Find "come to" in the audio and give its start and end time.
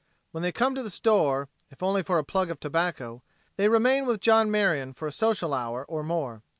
0.51-0.81